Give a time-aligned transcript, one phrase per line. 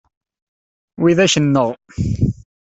[1.01, 1.67] Widak nneɣ.